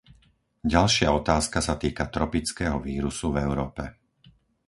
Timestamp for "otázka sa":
1.21-1.75